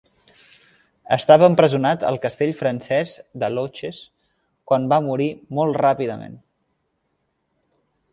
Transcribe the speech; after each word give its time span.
Estava 1.17 1.49
empresonat 1.51 2.05
al 2.11 2.17
castell 2.23 2.53
francès 2.61 3.11
de 3.43 3.49
Loches, 3.57 3.99
quan 4.71 4.89
va 4.95 4.99
morir 5.09 5.29
molt 5.59 5.81
ràpidament. 5.83 6.41